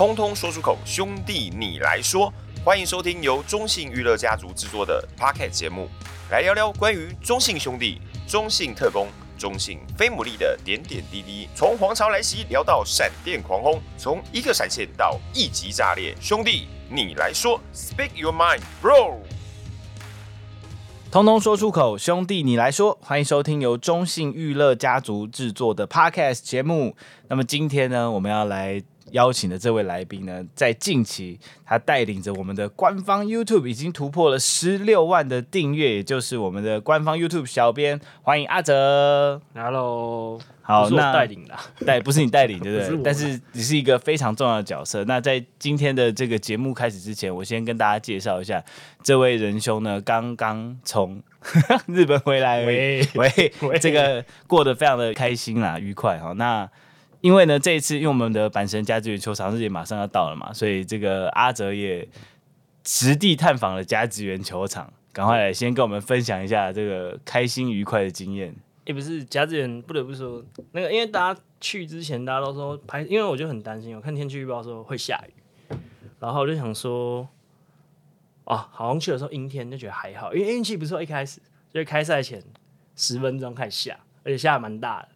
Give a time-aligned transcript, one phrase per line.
[0.00, 2.32] 通通说出口，兄弟你来说。
[2.64, 5.90] 欢迎收听由中信娱乐家族制作的 Podcast 节目，
[6.30, 11.50] 来聊聊关于中信兄弟、中信特工、中信飞牡蛎的点点滴滴。
[11.54, 19.16] 从皇朝来袭聊到闪电狂轰，从一个闪现到一级炸裂，兄弟你来说，Speak your mind, bro。
[21.10, 22.98] 通通说出口，兄弟你来说。
[23.02, 26.96] 欢迎收听由中信娱乐家族制作的 Podcast 节目。
[27.28, 28.82] 那么今天呢，我们要来。
[29.12, 39.40] 邀请的这位来宾呢，在近期他带领着我们的官方 YouTube 已经突破了十六万的订阅，也就是我们的官方 YouTube 小编，欢迎阿泽。
[39.54, 42.88] Hello，好，那带领的，带不是你带领，对不对？
[42.88, 45.04] 是但是你是一个非常重要的角色。
[45.04, 48.62] 那在今天的这个节目开始之前，我先跟大家介绍一下
[49.02, 51.22] 这位仁兄呢，刚刚从
[51.86, 56.32] 日本回来，喂喂，喂这个过得非常的开心啦，愉快哈。
[56.34, 56.68] 那
[57.20, 62.08] 因为呢，这一次因为我们的阪神甲子园球场日也马上要到了嘛，所以这个阿泽也
[62.84, 68.54] 实地探访了甲子园球场，赶快来先跟我们分享一下这个开心愉快的经验。
[68.86, 75.76] 也不是甲子园，不得不说那个，因为大家去之前大家都说拍，因为我就很担心，我看天气预报说会下雨，
[76.18, 77.28] 然后我就想说，
[78.44, 81.38] 啊，好像去的时候阴天就觉得还好，因为运气不错，一开始
[81.72, 82.42] 就是开赛前
[82.96, 85.08] 十分钟开始下，而且下的蛮大的。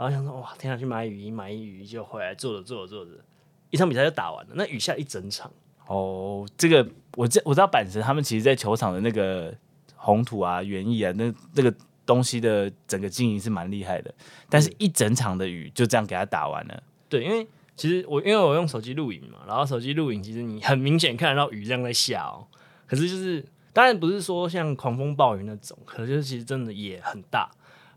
[0.00, 3.22] 然后想说哇，天啊，去买雨衣，买雨衣就回来坐着坐着坐着，
[3.68, 4.52] 一场比赛就打完了。
[4.54, 5.52] 那雨下一整场
[5.86, 6.48] 哦。
[6.56, 9.54] 这个我知我知道，板神他们其实，在球场的那个
[9.96, 11.70] 红土啊、园艺啊，那那个
[12.06, 14.10] 东西的整个经营是蛮厉害的。
[14.48, 16.82] 但是，一整场的雨就这样给他打完了。
[17.10, 22.46] 对，因为其实我因为我用手机录影嘛，然后手机录影其实你很明显看得到雨这样在下哦。
[22.86, 27.50] 可是就是当然不是说像狂风暴雨那种，可是就是其实真的也很大。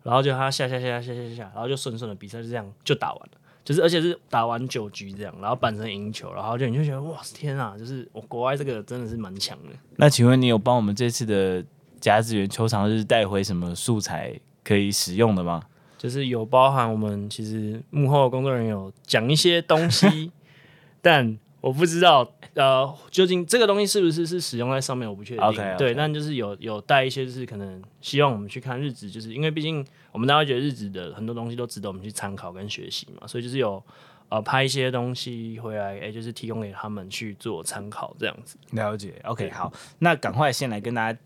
[0.03, 9.69] 然后就他下下下下下下下，然后就顺顺的比赛就这样就打完了，就是而且是打完九局这样，然后板神赢球，然后就你就觉得哇天啊，就是我国外这个真的是蛮强的。
[9.95, 11.63] 那请问你有帮我们这次的
[11.99, 15.63] 甲子园球场日带回什么素材可以使用的吗？
[15.97, 20.31] 就是有包含我们其实幕后工作人员有讲一些东西，
[21.01, 21.37] 但。
[21.63, 25.41] 我不知道，呃，究竟这个东西是不是是使用在上面，我不确定。
[25.45, 25.77] Okay, okay.
[25.77, 33.81] 对，但就是有有带一些，就是可能希望我们去看日子，就是因为毕竟我们大家觉得日子的很多东西都值得我们去参考跟学习嘛，所以就是有
[34.27, 38.57] 呃拍一些东西回来，哎，就是提供给他们去做参考这样子。
[38.71, 41.17] 了解，OK，好，那赶快先来跟大家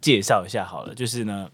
[0.00, 1.50] 介绍一下好了，就是呢，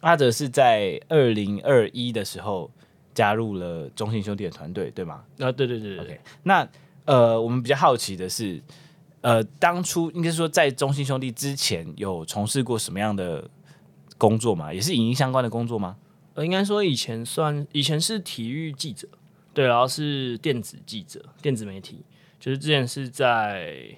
[0.00, 2.68] 阿泽是在二零二一的时候
[3.14, 5.22] 加入了中信兄弟的团队，对吗？
[5.38, 6.68] 啊，对对对对，OK，那。
[7.06, 8.62] 呃，我们比较好奇的是，
[9.22, 13.48] 呃，当初应该说在中信兄弟之前有从事过什么样的
[14.18, 14.72] 工作吗？
[14.74, 15.96] 也是影音相关的工作吗？
[16.34, 19.08] 呃，应该说以前算以前是体育记者，
[19.54, 22.04] 对，然后是电子记者，电子媒体，
[22.38, 23.96] 就是之前是在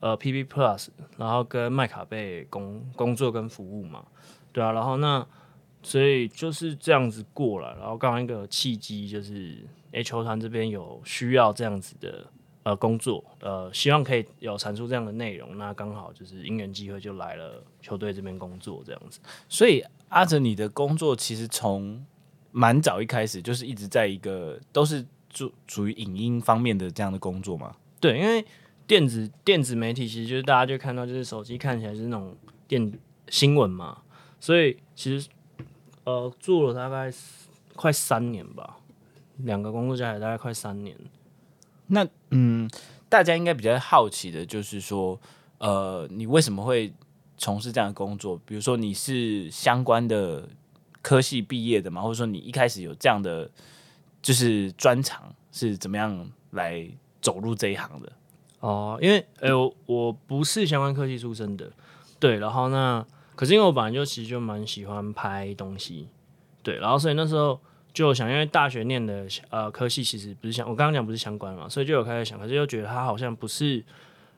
[0.00, 4.04] 呃 PP Plus，然后跟麦卡贝工工作跟服务嘛，
[4.52, 5.26] 对啊，然后那
[5.82, 9.58] 所以就是这样子过了，然后刚刚一个契机就是。
[9.92, 12.30] 诶，球团这边有需要这样子的
[12.62, 19.18] 呃工作，呃，希望可以有产出这样的内容，那刚好就是因缘机会就来了球队这边工作这样子。
[19.48, 22.04] 所以阿哲，你的工作其实从
[22.52, 25.02] 蛮早一开始就是一直在一个都是
[25.32, 27.74] 属属于影音方面的这样的工作吗？
[27.98, 28.44] 对，因为
[28.86, 32.36] 电子电子媒体其实就是大家就看到就是手机看起来就是那种
[32.68, 32.92] 电
[33.30, 34.02] 新闻嘛，
[34.38, 35.26] 所以其实
[36.08, 37.12] 呃做了大概
[37.76, 38.78] 快三年吧。
[39.44, 40.96] 两个工作加起来大概快三年。
[41.88, 42.68] 那嗯，
[43.08, 45.20] 大家应该比较好奇的就是说，
[45.58, 46.92] 呃，你为什么会
[47.36, 48.40] 从事这样的工作？
[48.44, 50.48] 比如说你是相关的
[51.02, 52.00] 科系毕业的吗？
[52.02, 53.50] 或者说你一开始有这样的
[54.20, 56.88] 就是专长，是怎么样来
[57.20, 58.12] 走入这一行的？
[58.60, 61.70] 哦，因为哎，我我不是相关科系出身的，
[62.18, 62.38] 对。
[62.38, 63.06] 然后那
[63.38, 66.08] 可是因为我本来就其实就蛮喜欢拍东西，
[66.64, 66.78] 对。
[66.78, 67.60] 然后所以那时候。
[67.90, 73.82] 就想，因为大学念的呃科系其实不是相，我刚刚讲不是相关嘛，所以就有开始想，可是又觉得它好像不是，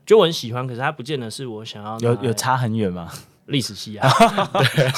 [0.07, 1.99] 就我很喜欢，可是它不见得是我想要。
[1.99, 3.13] 有有差很远吗？
[3.47, 4.09] 历史系啊，
[4.55, 4.91] 对，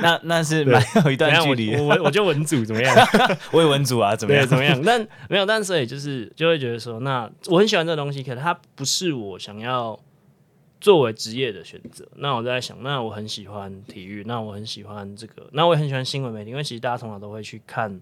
[0.00, 1.76] 那那是蛮有一段距离。
[1.82, 2.96] 我我就文组怎么样？
[3.52, 4.46] 我也文组啊，怎么样？
[4.46, 4.80] 怎么样？
[4.82, 9.98] 但没有，但所以就是就会觉得说，那我很喜欢这个东西，可是它不是我想要。
[10.80, 18.00] 作为职业的选择，那我在想，那我很喜欢体育，那我很喜欢这个，那我也很喜欢新闻媒体，因为其实大家通常都会去看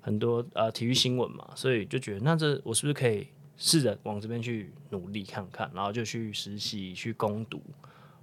[0.00, 3.26] 很多呃体育新闻嘛，所以就觉得那这我是不是可以
[3.56, 7.62] 试着往这边去努力看看，然后就去实习去攻读，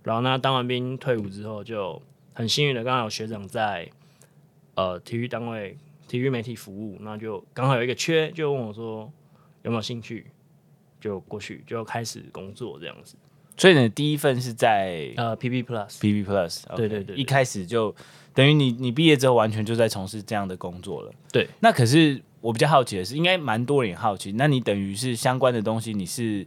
[0.04, 2.02] 然后那当完兵退伍之后就
[2.34, 3.90] 很幸运的刚好有学长在
[4.76, 9.12] 呃体育单位体育媒体服务，那就刚好有一个缺，就问我说
[9.64, 10.28] 有没有兴趣。
[10.98, 13.16] 就过去就开始工作这样子。
[13.58, 17.96] 所以你的第一份是在呃 PP Plus PP Plus，对对对，一开始就
[18.34, 21.14] 等于你你毕业之后完全就在从事这样的工作了。
[21.32, 26.46] 对，那可是我比较好奇的是，应该蛮多人也好奇，那你等于是相关的东西，你是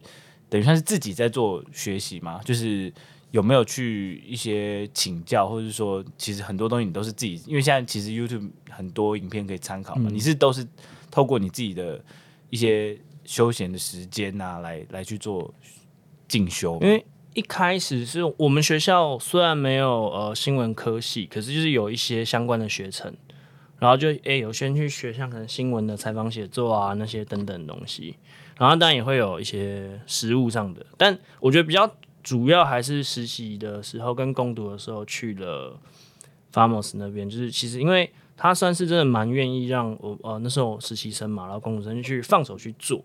[0.50, 2.40] 等于算是自己在做学习吗？
[2.44, 2.92] 就是
[3.30, 10.66] 有没有去一些请教，或者是说，其实很多东西你都是自己，因为现在其实 YouTube 很多影片可以参考嘛，嗯、你是都是
[11.10, 11.98] 透过你自己的
[12.50, 15.52] 一些休闲的时间啊，来来去做。
[16.28, 17.04] 进修，因为
[17.34, 23.12] 一开始是我们学校虽然没有呃新闻科系，可是就是有一些相关的学程，
[23.78, 28.16] 然后就诶、有先去学像可能新闻的采访写作啊那些等等东西，
[28.58, 31.90] 然后当然也会有一些实务上的，但我觉得比较
[32.22, 35.78] 主要还是实习的时候跟攻读的时候去了
[36.52, 43.02] Famos 那边，就是其实因为他算是真的蛮愿意让我呃那时候实习生嘛，然后攻读生去放手去做。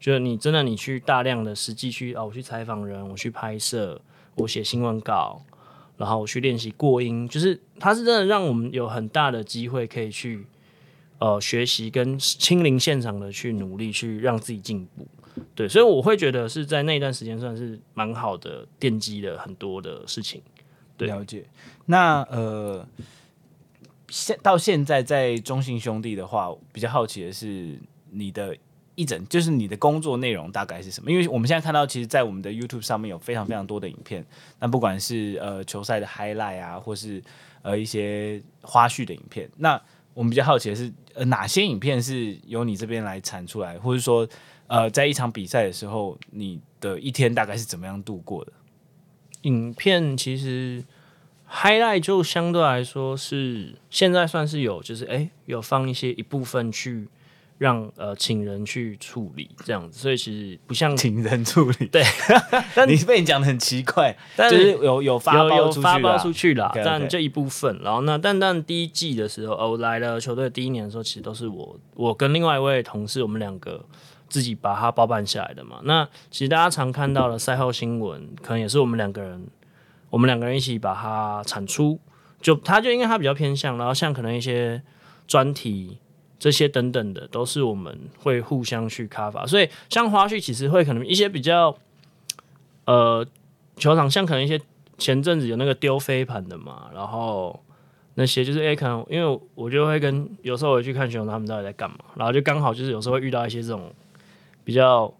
[0.00, 3.98] 就是你真的，你去大量的实际去哦，我去采访人，我去拍摄，
[4.34, 5.42] 我写新闻稿，
[5.96, 10.46] 然后我去练习过音，就是它是真的让我们有很大的机会可以去
[11.20, 15.06] 呃学习跟亲临现场的去努力去让自己进步。
[15.54, 20.42] 对，所以我会觉得是在那段时间算是蛮好的奠基了很多的事情。
[20.98, 21.46] 对，了解。
[21.86, 22.86] 那呃，
[24.10, 27.78] 现到现在在中信兄弟的话，比较好奇的是
[28.10, 28.54] 你的。
[28.96, 31.10] 一整就是你的工作内容大概是什么？
[31.10, 34.24] 因为我们现在看到，其实，在我们的 YouTube 上面有非常非常多的影片，
[34.60, 37.20] 那不管是呃球赛的 highlight 啊，或是
[37.62, 39.80] 呃一些花絮的影片，那
[40.12, 44.28] 我们比较好奇的是，呃哪些影片是由你这边来产出来，或者说
[44.68, 48.52] 呃在一场比赛的时候，你的一天大概是怎么样度过的？
[49.42, 50.84] 影片其实
[51.50, 57.08] highlight 就相对来说是现在算是有，就是哎、有放一些一部分去。
[57.64, 61.86] 让呃请人去处理这样子，所以其实不像请人处理。
[61.86, 62.02] 对，
[62.76, 66.82] 但你被你讲的很奇怪，但就是有有发包发包出去了，okay, okay.
[66.84, 67.80] 但这一部分。
[67.82, 73.82] 然后那但但第一季的时候，哦，我来了球队第一年的时候，其实都是我我跟另外一位同事，我们两个
[74.28, 75.80] 自己把它包办下来的嘛。
[75.84, 79.46] 那其实大家常看到的赛后新闻，可能也是我们两个人，
[80.10, 81.98] 我们两个人一起把它产出。
[82.42, 84.82] 就他就因为他比较偏向，然后像可能一些
[85.26, 85.98] 专题。
[86.44, 91.74] 这些等等的都是我们会互相去开发所以像花絮其实会可能一些比较，
[92.84, 93.26] 呃，
[93.78, 94.60] 球场像可能一些
[94.98, 97.58] 前阵子有那个丢飞盘的嘛，然后
[98.16, 103.90] 那些就是哎，可能因为我就会跟有时候我去看选手他们到底在干嘛，然后就刚好就是有时候会遇到一些这种
[104.64, 105.10] 比较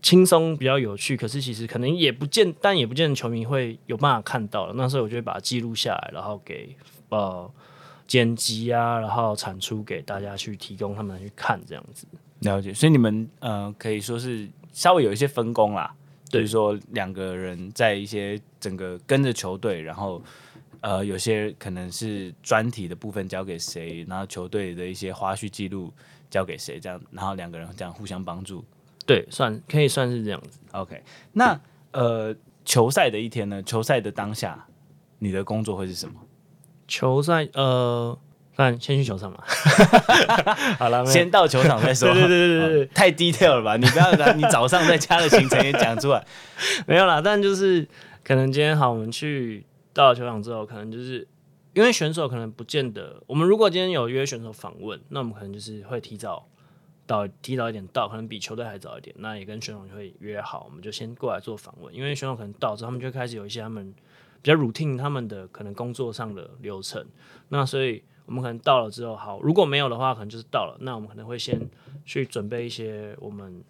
[0.00, 4.72] 轻松、比较有趣，可是其实可能也不见，但也不见得球迷会有办法看到了。
[4.74, 6.74] 那时候我就会把它记录下来，然后给
[7.10, 7.50] 呃。
[8.06, 12.06] 剪辑啊，然后产出给大家去提供他们去看这样子。
[12.40, 15.94] 了解，所以你们呃可以说是稍微有一些分工啦，
[16.28, 20.22] 就是说两个人在一些整个跟着球队，然后
[20.80, 25.92] 呃有些可能是专题的部分交给谁，然后球队的一些花絮记录
[26.28, 28.62] 交给谁，这样，然后两个人这样互相帮助。
[29.06, 30.58] 对，算可以算是这样子。
[30.72, 31.58] OK，那
[31.92, 33.62] 呃球赛的一天呢？
[33.62, 34.66] 球赛的当下，
[35.20, 36.20] 你的工作会是什么？
[36.88, 38.18] 球赛呃，
[38.56, 39.42] 那先去球场嘛。
[40.78, 42.12] 好了，先到球场再说。
[42.12, 43.76] 对对对对对， 太 detail 了吧？
[43.76, 46.24] 你不要把 你早上在家的行程也讲出来。
[46.86, 47.86] 没有啦，但就是
[48.24, 51.26] 可能今天好，我们去到了球场之后，可能就是
[51.74, 53.22] 因为选手可能不见得。
[53.26, 56.48] 我们如果今天有约选手访问，那我们可能就是会提早
[57.06, 59.14] 到，提早一点到，可能比球队还早一点。
[59.18, 61.94] 那也跟选手会约好，我们就先过来做访问。
[61.94, 63.94] 因为选手可能到之后，他们就开始有一些他们。
[64.46, 67.04] 比较 routine 他们的可能工作上的流程，
[67.48, 71.68] 那所以我们可能到了之后，好，如果没有的话，可能就是到了，那我们可能会先
[72.04, 73.64] 去准备一些我们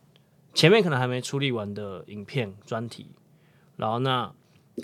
[0.53, 3.09] 前面可能还没处理完的影片专题，
[3.77, 4.31] 然后那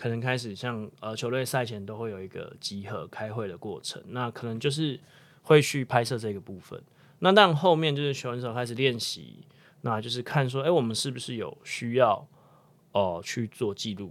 [0.00, 4.98] 可能开始像呃球队赛前都会有一个集合开会的过程，那可能就是
[5.42, 6.82] 会去拍摄这个部分，
[7.18, 9.44] 那但后面就是选手开始练习，
[9.82, 12.26] 那就是看说，哎、我们是不是有需要
[12.92, 14.10] 哦、去做记录。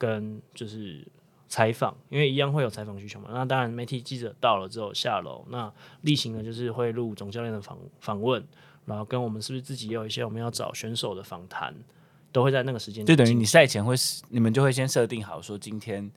[0.00, 1.04] 跟就是
[1.48, 3.30] 采访，因为一样会有采访需求嘛。
[3.32, 8.44] 那当然，媒体记者到了之后下楼，那例行的就是会录总教练的访访问，
[8.84, 11.74] 然后跟我们是不是自己有一些我们要找选手的访谈，
[12.30, 13.06] 都会在那个时间。
[13.06, 13.94] 就等于你赛前会，
[14.28, 16.10] 你们就会先设定好说今天，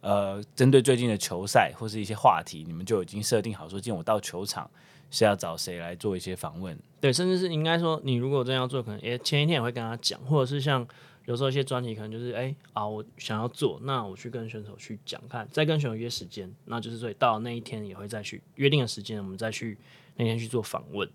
[0.00, 4.70] 呃，针对最近的球赛或是一些话题，你们就已经设定好说，今天我到球场
[5.10, 6.74] 是要找谁来做一些访问。
[6.98, 10.86] 对，甚至是应该说，你如果真要做，可能也前一天也会跟他讲，或者是像。
[11.28, 19.76] 有时候一些专题可能就是哎、欸、啊，我想要做，那我去跟选手去讲，看再跟选手约时间，那就是所以到那一天也会再去约定的时间，我们再去
[20.16, 21.06] 那天去做访问。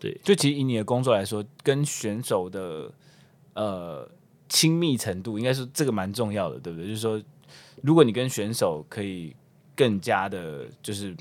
[0.00, 2.92] 对，就其实以你的工作来说，跟选手的
[3.54, 4.10] 呃
[4.48, 6.88] 亲密程度，应该是这个蛮重要的，对不对？
[6.88, 7.22] 就是说，
[7.84, 9.32] 如果你跟选手可以
[9.76, 11.14] 更加的，就是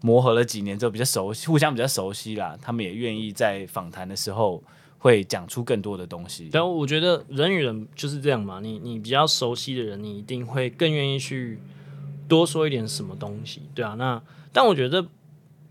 [0.00, 4.64] 磨合了几年之后比较熟悉，互相比较熟悉啦，他们也愿意在访谈的时候
[5.02, 6.48] 会讲出更多的东西。
[6.50, 11.60] 但我觉得人与人就是这样嘛，你你比较熟悉的人，你一定会更愿意去
[12.26, 13.94] 多说一点什么东西，对啊。
[13.98, 15.06] 那但我觉得。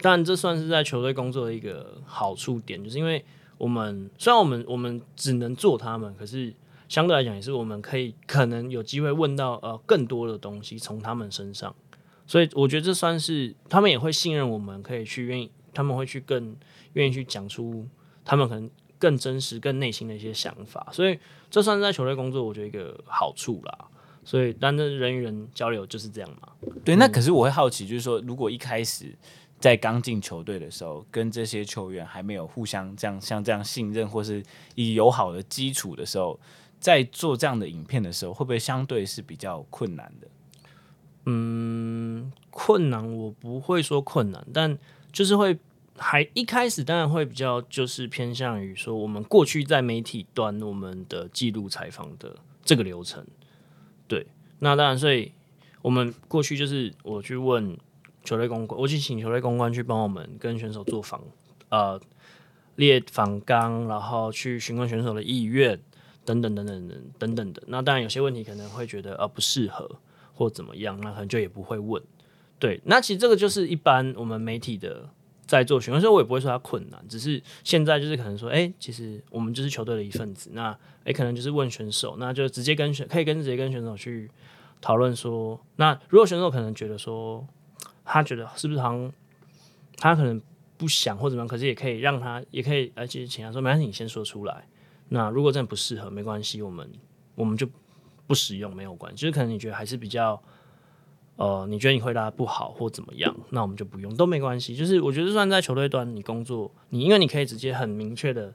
[0.04, 3.24] 但这算是在球队工作的一个好处点，就是因为
[3.60, 6.52] 我们虽然我们我们只能做他们，可是
[6.90, 11.76] 相对来讲也是我们可以可能有机会问到呃更多的东西从他们身上，
[12.26, 16.56] 所以我觉得这算是他们也会信任我们，可以去愿意他们会去更
[16.94, 17.88] 愿意去讲出
[18.26, 18.68] 他们可能
[19.02, 23.88] 更真实、更内心的一些想法，所以这算是在球队工作我觉得一个好处啦。
[24.24, 26.50] 所以，但是人与人交流就是这样嘛。
[26.86, 29.14] 对，那可是我会好奇，就是说如果一开始。
[29.62, 34.44] 在刚进球队的时候，跟这些球员还没有互相这样像这样信任，或是
[34.74, 36.40] 以友好的基础的时候，
[36.80, 40.28] 在做这样的影片的时候，会不会相对是比较困难的？
[41.28, 44.76] 嗯，困难我不会说困难，但
[45.12, 45.56] 就是会
[46.02, 53.26] 还一开始当然会比较就是偏向于说我们过去在媒体端我们的记录采访的这个流程。
[54.08, 54.28] 对，
[54.60, 55.32] 那当然，所以
[55.82, 57.78] 我们过去就是我去问。
[58.24, 61.20] 球队公关，我去请球队公关去帮我们跟选手做访，
[61.70, 62.00] 呃，
[62.76, 65.82] 列访纲，然后去询问选手的意愿，
[66.24, 67.64] 等等等等等等等的。
[67.66, 69.90] 那当然有些问题可能会觉得呃不适合
[70.36, 72.00] 或怎么样，那可能就也不会问。
[72.60, 75.10] 对，那其实这个就是一般我们媒体的
[75.52, 84.32] 在做询问，所以我也不会说他困难，只是现在就是可能说，哎、其实我们就是球队的一份子，那哎、可能就是问选手，那就直接跟选可以跟直接跟选手去
[84.80, 87.48] 讨论说，那如果选手可能觉得说。
[88.04, 89.14] 他觉得是不是好像
[89.96, 90.42] 他可能
[90.76, 94.68] 不想或怎么样，可是也可以让他，也可以而且请他说，没关系，你先说出来。
[95.10, 96.92] 那如果真的不适合，没关系，我们
[97.36, 97.66] 我们就
[98.28, 99.22] 不使用，没有关系。
[99.22, 100.42] 就是可能你觉得还是比较，
[101.42, 104.76] 呃，你觉得你回答不好或怎么样，那我们就不用，都没关系。
[104.76, 108.54] 就是我觉得，就算在球队端你工作，你因为你可以直接很明确的，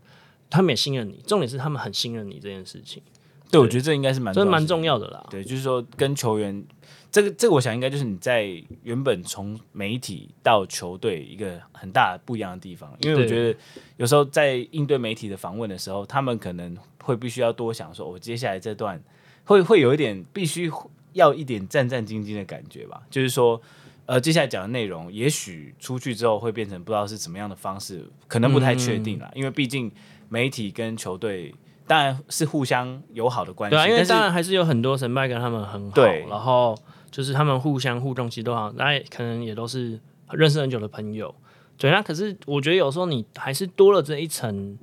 [0.49, 3.03] 他们也信任你，重点是他们很信任你这件事情。
[3.51, 5.27] 对，对我觉得这应该是蛮，这蛮重要的啦。
[5.31, 6.65] 对，就是说跟球员。
[7.09, 13.59] 这个这个，我想应该就是你在原本从媒体到球队一个很大不一样的地方，因为我觉得
[13.97, 19.03] 有时候在应对媒体的访问的时候，他们可能会必须要多想，说我接下来这段
[19.45, 20.71] 会会有一点必须
[21.17, 23.61] 要一点战战兢兢的感觉吧，就是说，
[24.07, 29.91] 呃，接下来讲的内容，也许出去之后会变成不知道是怎么样的方式，可能不太确定啦，嗯、因为毕竟
[30.29, 31.53] 媒体跟球队
[31.87, 36.79] 当然是互相友好的关系，对啊，因为当然还是有很多神拜跟他们很好，然后。
[37.09, 39.99] 就是他们互相互动，其实都好，那可能也都是
[40.33, 41.35] 认识很久的朋友。
[41.79, 44.77] 对，那可是我觉得有时候你还是多了这一层，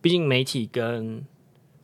[0.00, 1.24] 毕竟媒体跟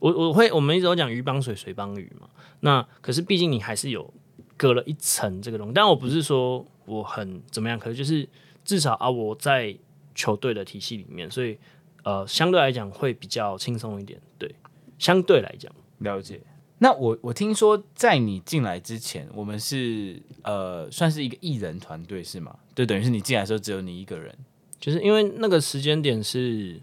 [0.05, 2.29] 我我会我们一直都讲鱼帮水，水帮鱼嘛。
[2.59, 4.13] 那可是毕竟你还是有
[4.55, 5.73] 隔了一层这个东西。
[5.73, 8.29] 但我不是说我很怎么样，可是就是
[8.63, 9.75] 至少啊，我在
[10.13, 11.57] 球队的体系里面，所以
[12.03, 14.21] 呃，相对来讲会比较轻松一点。
[14.37, 14.53] 对，
[14.99, 16.39] 相对来讲，了解。
[16.77, 22.55] 那我我听说，在你进来之前，我们是呃算是一个艺人团队是吗？
[22.75, 24.37] 对，等于是你进来的时候只有你一个人，
[24.79, 26.79] 就是因为那个时间点是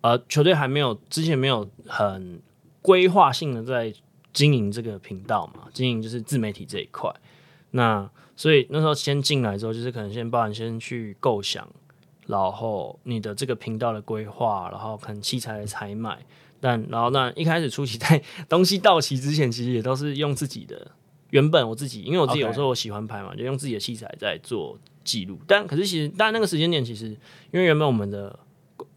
[0.00, 2.40] 呃球队还没有之前没有很
[2.82, 3.92] 规划性的在
[4.32, 7.12] 经营这个频道嘛，经营就是自媒体这一块。
[7.72, 11.68] 那所以那时候先进来之后，就是可能先帮你先去构想，
[12.26, 16.18] 然后你的这个频道的规划，然后可能器材的采买。
[16.62, 20.90] 但然后那一开始初期 在东西到齐之前，其实也都是用自己的
[21.30, 25.38] 原本我自己，因为我自己有时候我喜欢拍嘛.就用自己的器材在做记录。
[25.46, 27.08] 但可是其实，但那个时间点其实，
[27.50, 28.38] 因为原本我们的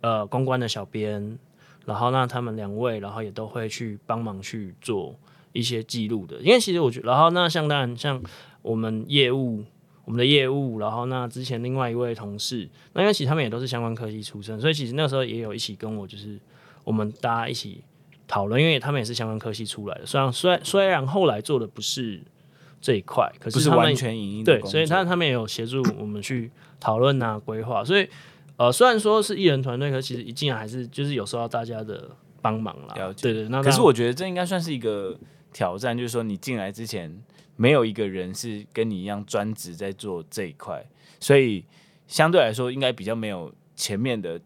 [0.03, 1.39] 呃公关的小编，
[1.85, 5.15] 然后那他们两位，然后也都会去帮忙去做
[5.51, 6.37] 一些记录的。
[6.41, 8.21] 因为其实我觉得，然后那像当然像
[8.61, 9.65] 我们业务，
[10.05, 16.39] 我们的业务，然后那之前另外一位同事，那因为其实他们也都是相关科技出身，所以其实那个时候也有一起跟我就是。
[16.85, 17.81] 我们大家一起
[18.27, 20.05] 讨论，因为他们也是相关科技出来的。
[20.05, 22.21] 虽然虽然虽然后来做的不是
[22.81, 27.85] 这一块，可是他们完全对，所以他他们也有协助我们去讨论啊、规划。
[27.85, 28.05] 所以
[28.57, 32.09] 呃，虽然说是艺人团队，可是其实一进来还是就是有受到大家的
[32.41, 32.93] 帮忙啦。
[32.95, 33.23] 了解。
[33.23, 35.17] 对对，那可是我觉得这应该算是一个
[35.51, 37.21] 挑战，就是说你进来之前
[37.55, 40.85] 没有一个人是跟你一样专职在做这一块，
[41.19, 41.65] 所以
[42.07, 44.39] 相对来说应该比较没有前面的。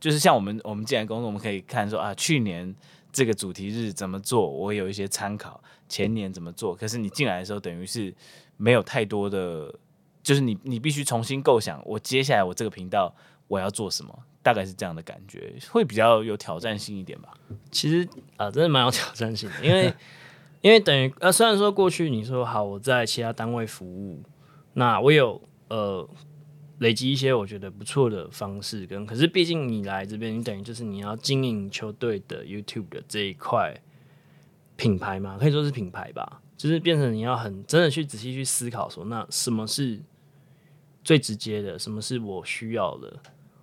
[0.00, 2.74] 就是像我们我们进来工作，我们可以看说啊，去年
[3.10, 5.58] 这个主题日怎么做，我有一些参考。
[5.88, 6.74] 前年怎么做？
[6.74, 8.14] 可是你进来的时候，等于是
[8.58, 9.74] 没有太多的，
[10.22, 13.14] 就是你你必须重新构想，我接下来我这个频道
[13.48, 14.16] 我要做什么？
[14.42, 17.32] 大概是这样的感觉，会比较有挑战性一点吧。
[17.70, 19.92] 其实啊、真的蛮有挑战性的，因为
[20.60, 24.22] 因为等于呃，虽然说过去你说好我在其他单位服务，
[24.74, 26.06] 那我有呃
[26.78, 33.74] 累积一些我觉得不错的方式跟，可是毕竟你来这边，你等于就是你要经营球队的 YouTube 的这一块
[34.76, 40.02] 品牌嘛，可以说是品牌吧，就是变成你要很真的去仔细去思考说，那什么是
[41.04, 43.16] 最直接的，什么是我需要的，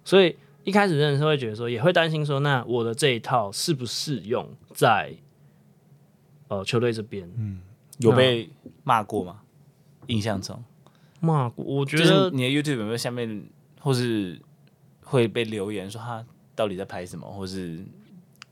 [0.05, 0.38] 所以。
[0.63, 5.12] 一开始认识会觉得说，也会担心说，那我的这一套适不适用在
[6.50, 7.27] 呃球队这边？
[7.36, 7.60] 嗯，
[7.98, 8.48] 有被
[8.83, 9.41] 骂过吗？
[10.05, 10.63] 印象中
[11.19, 13.43] 骂过，我觉得你的 YouTube 有没有下面
[13.79, 14.39] 或是
[15.03, 17.83] 会被留言说他到底在拍什么，或是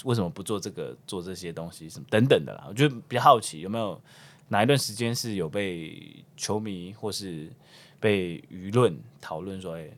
[0.04, 2.66] 为什么不做这个做这些东西什么等等的啦？
[2.68, 4.02] 我觉得比较好奇，有没有
[4.48, 7.52] 哪一段时间是有被球迷或是
[8.00, 9.90] 被舆论讨论说，哎。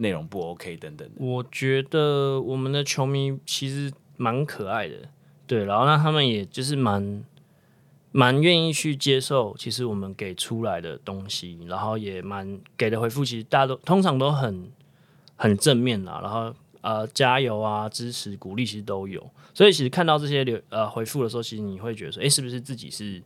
[0.00, 4.94] 内容不 OK 等等，我觉得我们的球迷其实蛮可爱的，
[5.44, 7.24] 对，然后那他们也就是蛮
[8.12, 14.70] 蛮愿意去接受，其实我们给出来的东西，然后也蛮给的回复，其实大家都通常都很
[15.34, 23.20] 很正面啦，然后呃加油啊，支持鼓励其实都有，所以其实看到这些留呃回复的时候，其实你会觉得说，诶，是不是自己是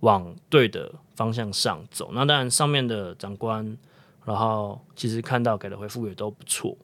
[0.00, 2.10] 往对的方向上走？
[2.12, 3.76] 那当然上面的长官。
[4.24, 6.76] 然后其实看到给的回复也都不错，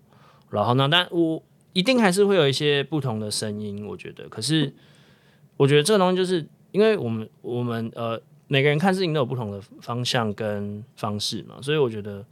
[0.49, 1.42] 然后呢，但我
[1.75, 4.26] 一定还是会有一些不同的声音，我觉得。
[4.30, 4.73] 可是
[5.59, 12.25] 我觉得这个东西就是因为我们我们呃每个人看事情都有不同的方向跟方式嘛，所以我觉得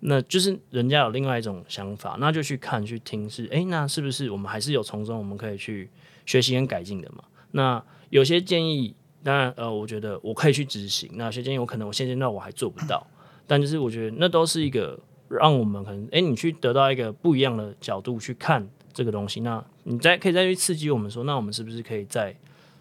[0.00, 5.88] 那就是人家有另外一种想法，那就去看去听是，诶，那是不是我们还是有从中我们可以去
[6.26, 7.24] 学习跟改进的嘛？
[7.52, 13.06] 那有些建议，当然呃，我觉得我可以去执行，那有些建议我可能我现阶段我还做不到。
[13.46, 22.36] 但就是我觉得那都是一个让我们可能哎、欸，你去得到一个不一样的角度去看这个东西，那你再可以再去刺激我们说，那我们是不是可以再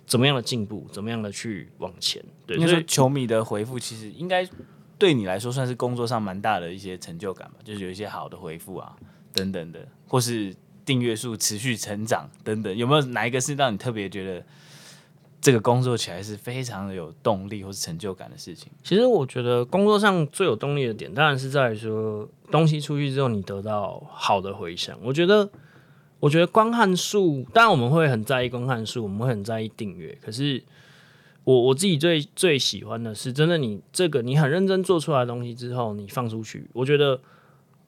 [0.06, 2.22] 怎么样的进步，怎么样的去往前？
[2.46, 4.46] 对，因为球迷的回复其实应该
[4.98, 8.94] 对你来说算是工作上蛮大的一些成就感吧，就是有一些好的回复啊
[9.34, 14.46] 等等的，或是订阅数持续成长等等，有没有哪一个是让你特别觉得？
[15.40, 18.72] 这个工作起来是非常的有动力或是成就感的事情。
[18.84, 24.98] 其实我觉得工作上最有动力的点，当然是在于说东西出去之后你得到好的回响。
[25.04, 25.48] 我觉得，
[26.20, 30.18] 我觉得观看数，当然我们会很在意观看数，我们会很在意订阅。
[30.22, 30.62] 可是
[31.44, 37.22] 我我自己最最喜欢的是，真的你这个你很认真做出来的东西之后，你放出去，我觉得，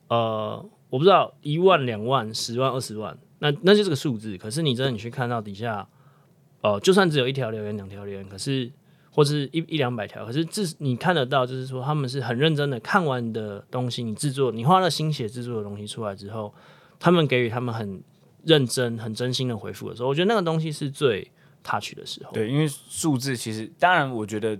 [0.07, 4.37] 呃，我不知道一万、两万、十万、二十万，那那就是个数字。
[4.37, 5.89] 可是你真的你去看到底下。
[6.61, 8.69] 哦、呃，就算只有一条留言、两条留言，可是
[9.11, 16.53] 或是一一两百条，可是至你看得到，就是说他们是很认真的看完的东西，你制作，你花了心血制作的东西出来之后，
[16.99, 18.01] 他们给予他们很
[18.43, 21.29] 认真、很真心的回复的时候，我觉得那个东西是最
[21.63, 22.31] touch 的时候。
[22.33, 24.57] 对，因为数字其实，当然，我觉得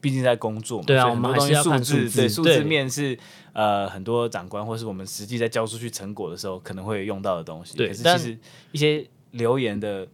[0.00, 3.18] 毕竟在工作嘛，对啊，我们还是要看数字，对，数字面是
[3.52, 7.76] 呃很多长官或是我们实际在交出去成果的时候可能会用到的东西。
[7.76, 8.38] 对，可是其实
[8.72, 10.06] 一些留言的。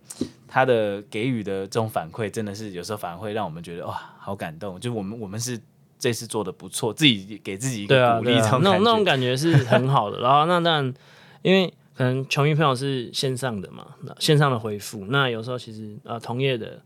[0.55, 4.79] 他的给予的这种反馈，真的是有时候反而会让我们觉得哇，好感动。
[4.79, 5.61] 就我们我们是
[5.99, 10.21] 这次做的不错，自己给自己一个鼓励，啊啊，那种那种感觉是很好的。
[10.21, 10.95] 然后那当然，
[11.43, 13.85] 因为可能球迷朋友是线上的嘛，
[14.21, 16.81] 线上的回复，那有时候其实呃同业的，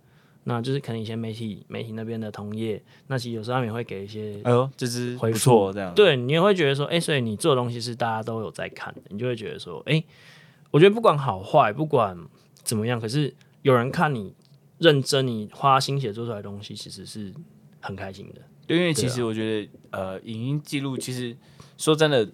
[0.45, 5.93] 那就是可能以前媒体媒体那边的同业，那其实有时候他们也会给一些哎呦，这支回复这样。
[5.95, 10.05] 对，你也会觉得说，哎、欸，所以你做的东西是大家都有在看的，你就会觉得说，哎、欸，
[10.71, 12.17] 我觉得不管好坏，不管
[12.65, 13.35] 怎么样，可是。
[13.69, 14.35] 有人看你
[14.79, 17.35] 认真，你花心血做出来的东西，其实是
[17.81, 18.41] 很开心的。
[18.67, 21.37] 对，因为其实我觉得，呃，影音记录其实
[21.77, 22.27] 说真的，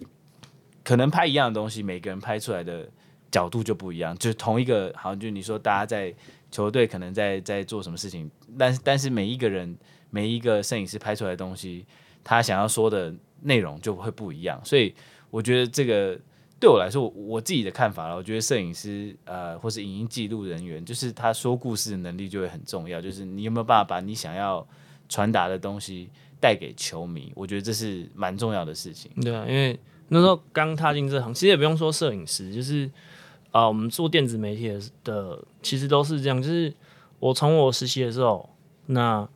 [0.81, 2.89] 可能拍一样的东西，每个人拍出来的
[3.29, 4.17] 角度就不一样。
[4.17, 6.15] 就是同一个，好像就你说大家在
[6.49, 9.77] 球队可能在在做什么事情，但是但是每一个人
[10.09, 11.85] 每一个摄影师拍出来的东西，
[12.23, 14.57] 他想要说的内容就会不一样。
[14.63, 14.95] 所以
[15.29, 16.17] 我觉得这个。
[16.57, 23.01] 对我来说，我自己的看法，我觉得摄影师呃，或是影音记录人员，就是他说故事的能力就会很重要。
[23.01, 24.65] 就是你有没有办法把你想要
[25.09, 27.31] 传达的东西带给球迷？
[27.35, 29.11] 我觉得这是蛮重要的事情。
[29.21, 32.89] 对啊，因为那时候刚踏进这行，其实也不用说摄影师，就是
[33.51, 34.71] 啊、我们做电子媒体，
[35.03, 36.41] 的其实都是这样。
[36.41, 36.73] 就是
[37.19, 38.49] 我从我实习的时候，
[38.85, 39.27] 那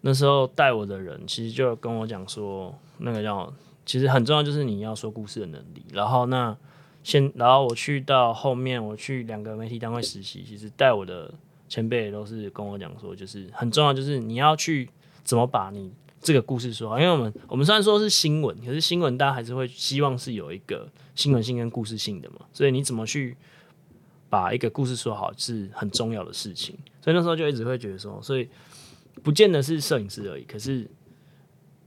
[0.00, 3.50] 那时候带我的人，其实就跟我讲说，那个叫。
[3.86, 5.82] 其实很重要，就是你要说故事的能力。
[5.92, 6.54] 然后那
[7.02, 10.44] 先，然后我去到后面，我去两个媒体单位实习。
[10.46, 11.32] 其实带我的
[11.68, 14.90] 前辈都是跟我讲说，就是很重要，就是你要去
[15.22, 23.36] 怎么把你这个故事说好，因为我们我们虽然说是新闻，可是新闻大家还是会希望是有一个新闻性跟故事性的嘛，所以你怎么去
[24.28, 26.76] 把一个故事说好是很重要的事情。
[27.00, 28.48] 所以那时候就一直会觉得说，所以
[29.22, 30.90] 不见得是摄影师而已，可是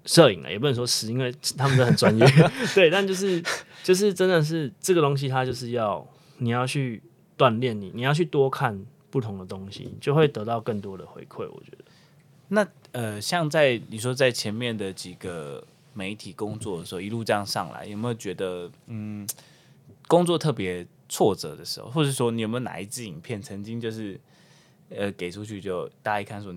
[0.06, 2.26] 摄影啊，也不能说是，因为他们都很专业，
[2.74, 3.44] 对，但就是
[3.84, 6.06] 就是真的是这个东西，它就是要
[6.38, 7.02] 你要去
[7.38, 11.50] 锻炼你，你要去多看不同的东西，就会得到更多的回馈。
[11.50, 11.84] 我觉得。
[12.52, 19.28] 那呃，像在你说在前面的几个媒体工作的时候，一路这样上来，有没有觉得嗯，
[20.08, 24.20] 工作特别挫折的时候，或者说你有没有哪一支影片曾经就是
[24.90, 26.52] 呃给出去就大家一看说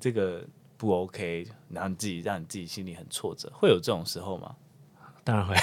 [0.00, 0.44] 这个
[0.82, 4.56] 不 OK，然后你自己让你自己心里很挫折，会有这种时候吗？
[5.22, 5.54] 当然会，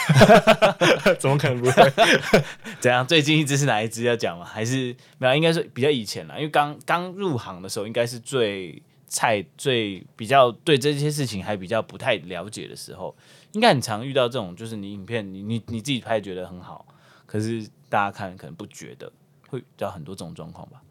[1.20, 1.92] 怎么可能不会？
[2.80, 3.06] 怎样？
[3.06, 4.46] 最近一支是哪一支要讲吗？
[4.46, 5.36] 还是没有？
[5.36, 8.82] 应该是比较以前了，因为刚刚入行的时候，应该是最。
[9.12, 13.16] 菜最比较对这些事情还比较不太了解的时候，
[13.54, 16.86] 应该很常遇到这种，就是你影片你你你自己拍觉得很好，
[17.26, 19.12] 可是大家看可能不觉得，
[19.48, 20.84] 会遇到很多这种状况吧？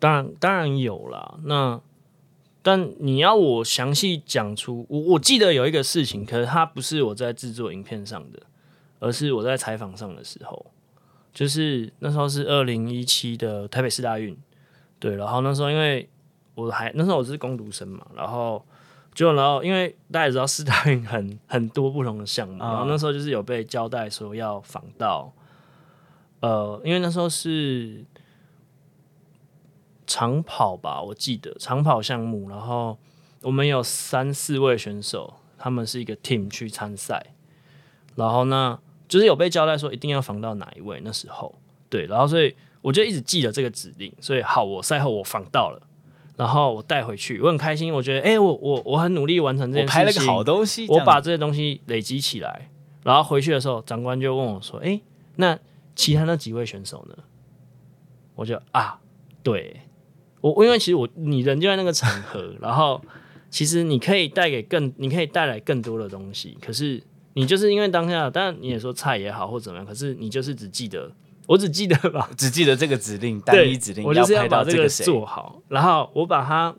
[0.00, 1.38] 当然当然有啦。
[1.44, 1.80] 那
[2.62, 8.40] 但你要我详细讲出，我我记得有一个事情，可是它不是我在制作影片上的，
[8.98, 10.66] 而是我在采访上的时候，
[11.32, 14.36] 就是那时候是二零一七的台北市大运，
[14.98, 16.08] 对，然后那时候因为。
[16.56, 18.62] 我还那时候我是工读生嘛，然后
[19.14, 25.32] 就然后因为大家也知道四大运很 很多不同的项目，然后那时候就是有被交代说要访到，
[26.40, 28.04] 呃，因为那时候是
[30.10, 32.98] 长跑吧，我记得长跑项目，然后
[33.42, 37.26] 我们有三四位选手，他们是一个 team 去参赛，
[38.16, 41.54] 然后呢就是有被交代说一定要防到哪一位，那时候
[41.88, 45.80] 对，然后所以我就一直记得这个指令，所以好，我赛后我防到了。
[46.36, 47.92] 然后我带回去，我很开心。
[47.92, 52.70] 我觉得，哎、欸，我我我很努力完成这件事情，我拍了个好东西，我把这些东西累积起来。
[53.04, 55.02] 然后回去的时候，长官就问我说：“哎、欸，
[55.36, 55.58] 那
[55.94, 57.14] 其他那几位选手呢？”
[58.36, 58.98] 我就啊，
[59.42, 59.82] 对
[60.40, 63.00] 我，因为其实我你人就在那个场合，然后
[63.50, 66.56] 其实你可以带给更，你可以带来更多的东西。
[66.60, 67.02] 可是
[67.34, 71.10] 你就是因为当下，当然你也说菜也好或怎么样，可是你就是只记得。
[71.46, 75.60] 我只记得吧，只记得这个指令， 单一指令，我就是要把这个做好。
[75.66, 76.72] 然后我把它，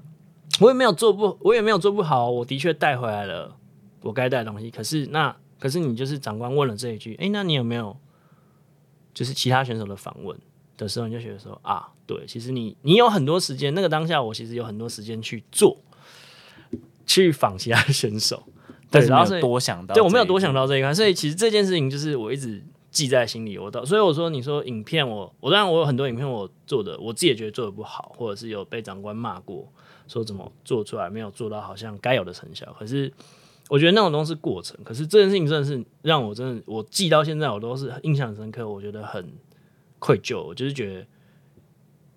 [0.61, 2.31] 我也没有做不，我也没有做不好。
[2.31, 3.53] 我的确带回来了
[4.01, 4.71] 我该带的东西。
[4.71, 7.97] 可是那，可是你就是长官问了这一句，哎，那你有没有
[9.13, 10.37] 就是其他选手的访问
[10.81, 13.73] 的时候，你就觉得说啊，对，其实你你有很多时间。
[13.73, 15.77] 那个当下，我其实有很多时间去做，
[17.05, 18.43] 去访其他选手。
[18.89, 20.93] 对，然后是多想到，对，我没有多想到这一块。
[20.93, 22.63] 所以其实这件事情就是我一直。
[22.91, 29.65] 记在心里，我到，所以我说，你说影片我，我我当然我有很多影片我做的，我自己也觉得做的不好，或者是有被长官骂过，
[30.09, 32.65] 说怎么做出来没有做到好像该有的成效。
[32.77, 33.09] 可是
[33.69, 39.25] 我觉得那种东西过程，可是这件事情真的是让我真的我记到现在我都是印象很深刻，我觉得很
[40.01, 41.05] 愧疚，我就是觉得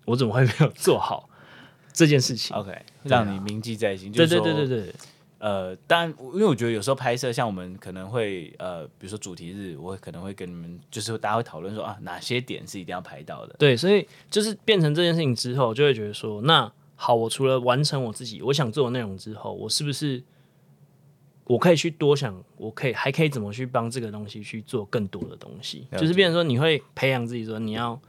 [0.05, 1.29] 我怎么会没有做好
[1.93, 4.11] 这件事情？OK，、啊、让你铭记在心。
[4.11, 4.93] 对对对对对。
[5.37, 13.55] 呃，当然，因为我觉得有时候拍摄，像我们可能会呃，比如说主题日，我可能会跟你们，就是大家会讨论说啊，哪些点是一定要拍到的。
[13.59, 20.23] 对，所以就是变成这件事情之后，就会觉得说，那好，我除了完成我自己我想做的内容之后，我是不是
[21.45, 25.87] 我可以去多想，我可以还可以怎么去帮这个东西去做更多的东西？
[25.93, 27.99] 就是变成说，你会培养自己说，你要。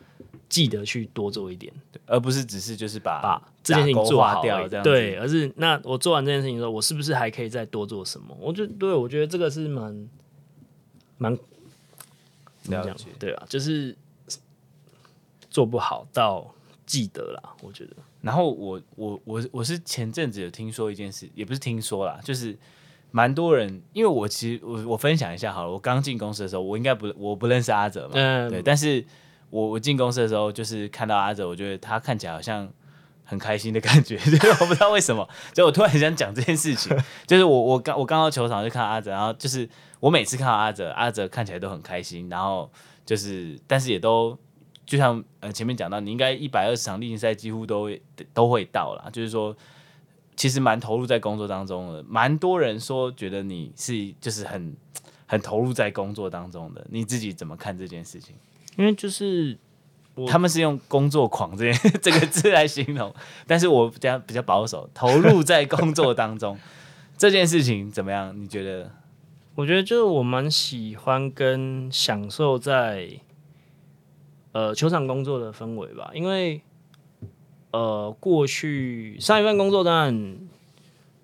[0.48, 1.72] 记得去多做一点，
[2.06, 4.84] 而不是只是就是把把这件事情做好掉这样。
[4.84, 8.34] 对，而是那我做完这件事情之后，我是不是还可以再多做什么？
[8.40, 10.08] 我觉得对，我觉得这个是蛮
[11.18, 11.36] 蛮
[12.62, 12.96] 怎么讲？
[13.18, 13.94] 对啊，就是
[15.50, 16.54] 做不好到
[16.86, 17.56] 记得啦。
[17.60, 17.96] 我觉得。
[18.22, 22.56] 然后我我我我是前阵子有听说一件事，也不是听说啦，就是
[23.16, 25.70] 蛮多人，因为我其实我我分享一下好了。
[25.72, 29.04] 我刚进公司的时候，我应该不我不认识阿哲嘛，嗯，对，但是。
[29.48, 32.68] 我我进公司的时候，就是看到阿哲，我觉得他看起来好像
[33.24, 36.94] 很开心的感觉， 就是我不知道为什么，就我突然想讲这件事情，
[37.28, 39.66] 就是我我刚我刚到球场就看到阿哲，然后就是
[40.00, 42.68] 我每次看到阿哲，阿哲看起来都很开心，然后
[43.06, 44.36] 就是但是也都
[44.84, 47.88] 就像呃前面讲到，你应该一百二十场例行赛几乎都
[48.34, 49.56] 都会到了，就是说
[50.36, 54.76] 其实蛮投入在工作当中的，蛮多人说觉得你是就是很
[55.26, 58.34] 很投入在工作当中的，你自己怎么看这件事情？
[58.76, 59.56] 因为就是
[60.28, 61.72] 他们是用“工作狂”这
[62.02, 63.12] 这个字来形容，
[63.46, 66.58] 但是我比较比较保守，投入在工作当中
[67.16, 68.38] 这件事情怎么样？
[68.38, 68.90] 你觉得？
[69.54, 73.08] 我觉得就是我蛮喜欢跟享受在
[74.52, 76.60] 呃球场工作的氛围吧，因为
[77.70, 80.38] 呃过去上一份工作当然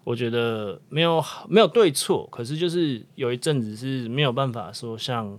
[0.04, 5.38] 我觉得没有没有对错，可是就是有一阵子是没有办法说像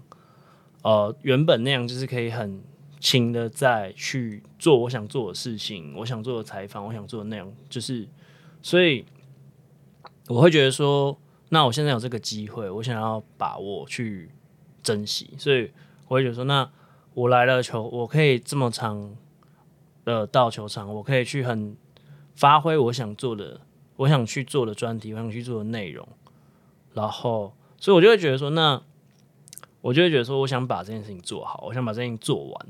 [0.82, 2.64] 呃原本那样，就是可以很
[3.00, 8.08] 轻的再去做我想做的事情，我想做的采访，我想做的内容，就是
[8.62, 9.04] 所以
[10.30, 11.18] 我会觉得说，
[11.50, 14.30] 那我现在有这个机会，我想要把握去
[14.82, 15.70] 珍惜，所以
[16.08, 16.72] 我会觉得说，那
[17.14, 19.14] 我来了球，我可以这么长
[20.06, 21.76] 的到球场，我可以去很
[22.36, 23.62] 发挥我想做的。
[23.96, 26.06] 我想去做的专题，我想去做的内容，
[26.96, 28.82] 然后，所以我就会觉得说，那
[29.82, 32.68] 我就会觉得说，我想把这件事情做好，我想把这件事情做完，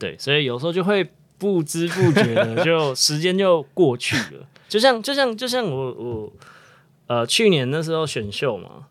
[0.00, 6.32] 对，所以有时候就会不知不觉的就 时间就过去了，就像就像就像我我
[7.06, 8.88] 呃去年那时候选秀嘛，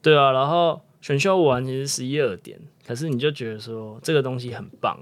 [0.00, 4.98] 对啊，然后选秀完其实十一二点，可是你就觉得说这个东西很棒，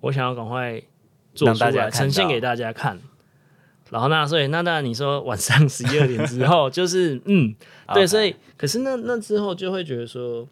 [0.00, 0.82] 我想要赶快
[1.36, 2.98] 做出来呈现给大家看。
[3.90, 7.54] 然后那所以那当然你说晚上十一二点之后 就是嗯
[7.94, 10.44] 对.所以可是那那之后就会觉得说，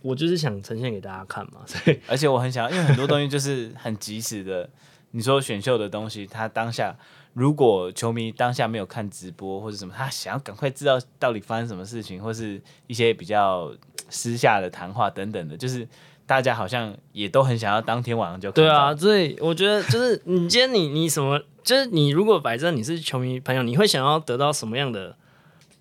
[0.00, 4.70] 我就是想呈现给大家看嘛， 所以而且我很想，因为很多东西就是很及时的。
[5.12, 6.96] 你说选秀的东西，他当下
[7.34, 13.70] 如果球迷当下没有看直播或者什么，他想要赶快知道到底发生什么事情，或是一些比较
[14.08, 15.86] 私下的谈话等等的，就是。
[16.30, 18.52] 大家好像也都很想要当天晚上就。
[18.52, 25.16] 对啊，所以我觉得就是你今天你你什么，就是你如果摆正你是球迷朋友，你会想要得到什么样的？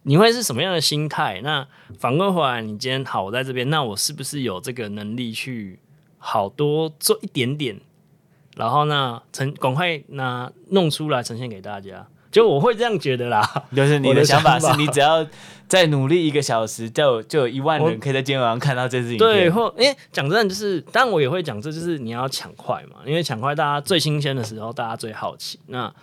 [0.02, 1.40] 你会是什么样的心态？
[1.44, 1.68] 那
[2.00, 5.78] 反过回来，你今天好，我在这边，那我是不是有这个能力去
[6.18, 7.80] 好多做一点点？
[8.56, 12.08] 然后呢，呈赶快拿弄出来呈现给大家。
[12.32, 13.42] 就我会这样觉得啦，
[13.76, 15.26] 就是你的想法是你只要
[15.68, 19.20] 再努力一个小时，就就有一万人可以在今天晚上看到这支影片。
[19.20, 25.60] 对，或因为讲真的，就是但我也会讲，这就是你要抢快嘛，因为抢快大家最新鲜的时候，大家最好奇。
[25.68, 25.94] 那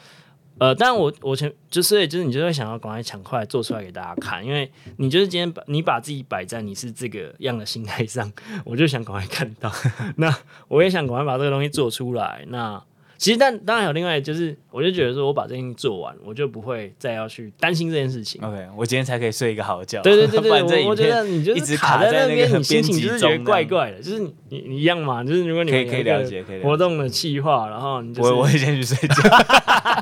[0.59, 8.33] 呃，当然我我前就是就是你就会想要赶快抢快做出来给大家看，因为你就是今天把你把自己摆在你是这个样的心态上，
[8.65, 9.71] 我就想赶快看到。
[10.17, 10.35] 那
[10.69, 12.43] 我也想赶快把这个东西做出来。
[12.49, 12.83] 那
[13.18, 18.40] 其实，但当然有另外，就是我就觉得说，我把这件事情做完，我就不会再要去担心这件事情。
[18.42, 20.02] OK，我今天才可以睡一个好觉。
[20.02, 24.02] 对对对对， 我觉得你就是卡在那边，你 心情就是觉得怪怪的。
[24.02, 29.14] 就是你你一样嘛，就是如果你可以可以了解，可以活动的计划，然后你就我我会先去睡觉。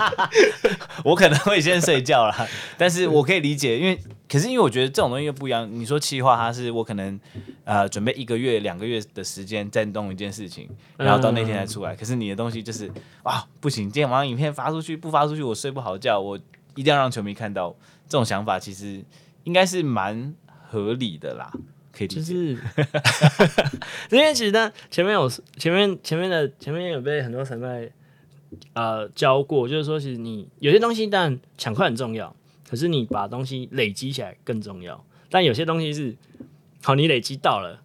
[1.04, 3.98] 我可能会先睡觉了，但是我可以理解，因为。
[4.34, 5.72] 可是因为我觉得这种东西又不一样。
[5.72, 7.20] 你说企划，它是我可能
[7.62, 11.94] 呃准备一个月、两个月的时间在弄一件事情，然后到那天才出来。
[11.94, 12.90] 可是你的东西就是
[13.22, 16.36] 啊，不行，今天晚上影片发出去不发出去，我睡不好觉，我
[16.74, 17.76] 一定要让球迷看到。
[18.08, 19.04] 这种想法其实
[19.44, 20.34] 应该是蛮
[20.68, 21.52] 合理的啦，
[21.92, 22.20] 可以理解。
[22.20, 22.58] 就是
[24.10, 27.92] 因为其实呢，前面有前面前面的前面有被很多前辈
[28.72, 32.34] 呃教过，就是说其实你有些东西，但抢快很重要。
[32.74, 36.16] 可是你把东西累积起来更重要，但有些东西是，
[36.82, 37.80] 好，你累积到了，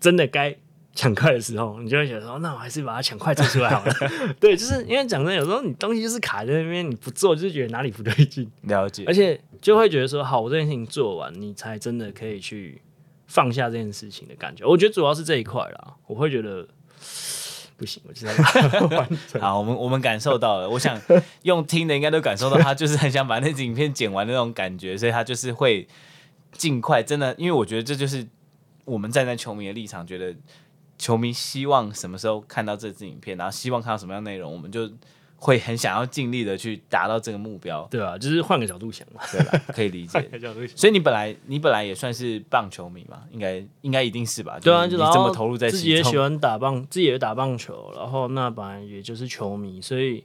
[0.00, 0.56] 真的该
[0.94, 3.92] 抢快的时候，你就会觉得说，那我还是把它抢快做出来好了。
[4.40, 8.50] 对，就是因为讲真的，有时候你东西就是卡在那边，你不做，就是觉得哪里不对劲。
[8.62, 12.80] 了解，而且就会觉得说，好，我这件事情做完，你才真的可以去
[13.26, 14.64] 放下这件事情的感觉。
[14.64, 16.66] 我觉得主要是这一块啦，我会觉得。
[17.76, 18.32] 不行，我知道。
[19.40, 20.68] 好，我们我们感受到了。
[20.68, 21.00] 我想
[21.42, 25.86] 用听的应该都感受到，他就是很想把那支影片剪完的那种感觉，所以他就是会
[26.52, 27.02] 尽快。
[27.02, 28.26] 真的，因为我觉得这就是
[28.84, 30.34] 我们站在球迷的立场，觉得
[30.98, 34.90] 球迷希望什么时候看到这支影片，然后希望看到什么样内容，我们就。
[35.38, 39.62] 会很想要尽力的去达到这个目标，对啊，就是换个角度想嘛，对吧？
[39.68, 40.30] 可以理解。
[40.74, 44.58] 所以你本来你本来也算是棒球迷嘛，应该应该一定是吧？
[44.60, 50.24] 对啊，就你这么投入在，自己也喜欢打棒，自己也打棒球，然后那本来也就是球迷，所以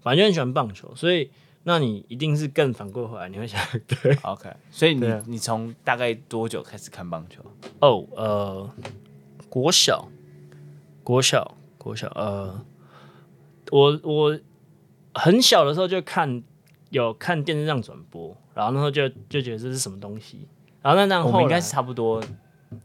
[0.00, 1.28] 反正就很喜欢棒球，所以
[1.64, 4.48] 那你一定是更反过回来，你会想 对，OK。
[4.70, 7.42] 所以你你从大概多久开始看棒球？
[7.80, 8.70] 哦，呃，
[9.48, 10.08] 国小，
[11.02, 12.64] 国小，国小，呃，
[13.72, 14.38] 我我。
[15.14, 16.42] 很小的时候就看，
[16.90, 20.46] 有看电视上转播，然后那时候就就觉得这是什么东西，
[20.80, 22.22] 然后那那我们应该是差不多，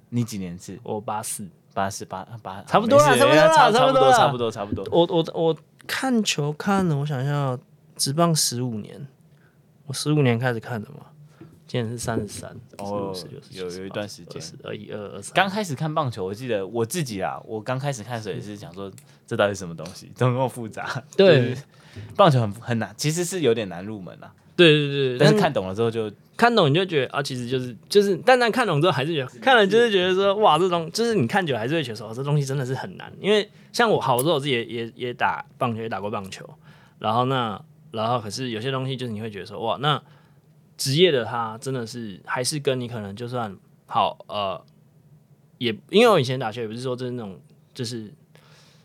[0.10, 0.78] 你几年次？
[0.84, 4.86] 我八四八四八八，差不多啦，差不多啦，差不多差不多差不多。
[4.92, 7.58] 我我我看球看了，我想一下，
[7.96, 9.08] 职棒十五年，
[9.86, 11.06] 我十五年开始看的嘛。
[11.68, 13.14] 今年是三十三哦，
[13.52, 15.34] 有有一段时间，二一二二三。
[15.36, 18.90] 刚开始看棒球，我记得我自己啊，我刚开始看的时候也是想说，
[19.28, 21.04] 这到底是什么东西，怎么那么复杂？
[21.18, 21.54] 对，
[22.16, 24.34] 棒球很很难，其实是有点难入门啊。
[24.56, 33.12] 对对对，但是看懂了之后就看懂，你就觉得啊，其实就是就是，但但看懂之后还是觉得 看了就是觉得说，哇，这种就是你看久了还是会觉得说，这东西真的是很难。
[33.20, 36.50] 因为像我，好多我自己也 也也打棒球，也打过棒球，
[36.98, 40.02] 然后那然后可是有些东西就是你会觉得说，哇，那。
[40.78, 44.64] 职业的他真的是还是跟你可能就算好呃，
[45.58, 47.40] 也因为我以前打球也不是说就是那种
[47.74, 48.14] 就是，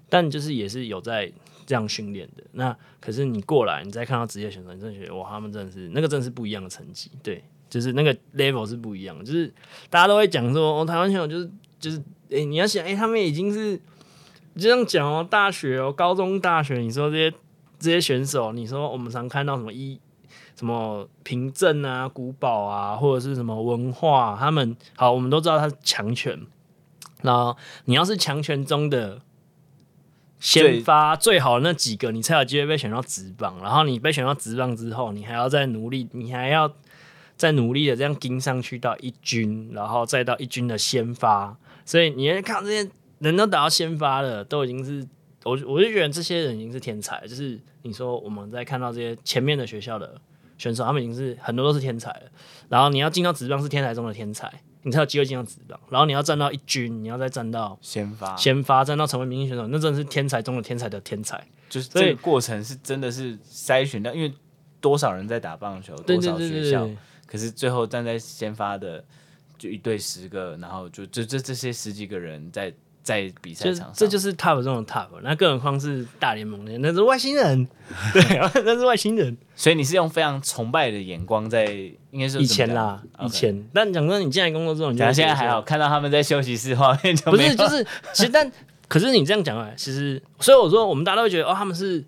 [0.08, 1.30] 但就是也是有在
[1.66, 2.42] 这样训练的。
[2.52, 9.22] 那可是你过来，你再看到职业选手，你真的觉得哇，他们真的是那个真的是不一样的成绩，对，就是那个 level 是不一样。
[9.24, 9.52] 就是
[9.90, 11.98] 大家都会讲说，哦，台湾选手就是就是，
[12.30, 13.76] 哎、欸，你要想，哎、欸，他们已经是
[14.54, 17.36] 就这样讲哦，大学哦，高中、大学，你说这些
[17.78, 20.00] 这些选手，你说我们常看到什么一。
[20.54, 26.38] 什么凭证啊、古堡啊，或者是什么文化，他们好，我们都知道他是强权。
[27.22, 29.20] 然后你要是强权中的
[30.40, 33.56] 先发最好的那几个，你才有机会被选到职棒。
[33.62, 36.72] 然后你被选到职棒之后，你还要再努力，你还要
[37.36, 41.56] 再努力的这样盯上去到一军，然后再到一军的先发。
[41.84, 45.06] 所以你看这些人都打到先发了，都已经是
[45.44, 47.24] 我我就觉得这些人已经是天才。
[47.28, 50.20] 就是你说我们在看到这些前面的学校的。
[50.62, 52.22] 选手他们已经是很多都是天才了，
[52.68, 54.48] 然后你要进到职棒是天才中的天才，
[54.82, 55.80] 你才有机会进到职棒。
[55.90, 61.44] 然后你要站到一军，你要再站到先发，先发站到成为明星选手，那真的是天才中的天才的天才。
[61.68, 64.32] 就是这个过程是真的是筛选掉，因为
[64.80, 66.88] 多少人在打棒球，多少学校，
[67.26, 69.04] 可是最后站在先发的
[69.58, 72.72] 就一队十个，然后就这这这些十几个人在。
[73.02, 77.66] 在比赛场上，这就是 top 中的 top，那更何况是大联盟的，那是外星人，
[78.12, 78.22] 对，
[78.64, 79.36] 那是外星人。
[79.56, 81.64] 所以你是用非常崇拜的眼光在，
[82.10, 83.68] 应该是以前啦，以前。
[83.74, 87.84] 但讲说你进来工作之后，你觉得现在还好，看到他们在休息室画面就不是，就是
[88.14, 88.50] 其实但
[88.88, 92.04] 可是你这样讲啊，其实所以我说我们大家都会觉得哦，他们是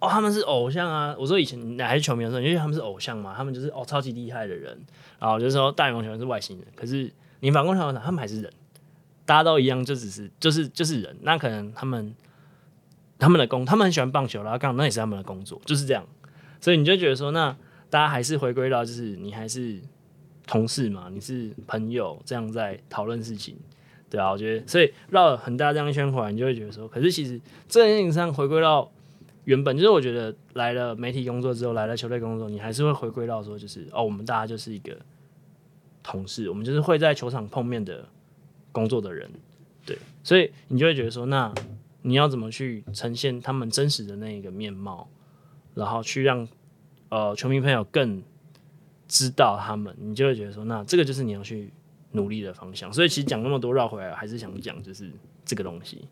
[0.00, 1.14] 哦，他们是偶像啊。
[1.18, 4.78] 我说以前你还是球迷的时候，因为他们是偶像嘛，他们就是哦超级厉害的人，
[5.18, 8.52] 然后就是说大联盟球员是外星人，可是你反过来想，他们还是人。
[9.26, 11.16] 大家都一样，就只是就是就是人。
[11.22, 12.14] 那可能他们
[13.18, 16.06] 他们的工，他们很喜欢棒球，然后刚好那也是他们的工作，就是这样。
[16.60, 17.56] 所以你就觉得说，那
[17.88, 19.80] 大家还是回归到，就是你还是
[20.46, 23.56] 同事嘛，你是朋友，这样在讨论事情，
[24.10, 24.30] 对啊。
[24.30, 28.90] 我觉得，所以绕了很大这样一圈回来，你就会觉得说，可是其实这件事情上回归到
[29.44, 34.96] 原本，就是我觉得来了媒体工作之后，来了球队工作，你还是会回归到说，就是哦，我们大家就是一个
[36.02, 38.06] 同事，我们就是会在球场碰面的。
[38.74, 39.30] 工作的人，
[39.86, 41.54] 对，所以你就会觉得说，那
[42.02, 45.08] 你要怎么去呈现他们真实的那一个面貌，
[45.74, 46.46] 然后去让
[47.08, 48.20] 呃球迷朋友更
[49.06, 51.72] 知道他们，你就会觉得说，那这个就是你要去
[52.10, 52.92] 努力的方向。
[52.92, 55.10] 所以其实讲那么多绕回来，还是想讲就是
[55.44, 56.08] 这个东西。